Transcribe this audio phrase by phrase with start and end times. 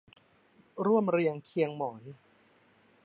[0.85, 2.01] ร่วมเรียงเคียงหมอน